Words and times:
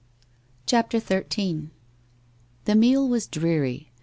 CHAPTER 0.65 0.97
XIII 0.97 1.69
The 2.65 2.73
meal 2.73 3.07
was 3.07 3.27
dreary. 3.27 3.91